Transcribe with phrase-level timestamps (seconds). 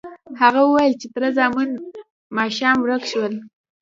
[0.41, 1.69] هغه وویل چې تره زامن
[2.37, 3.33] ماښام ورک شول.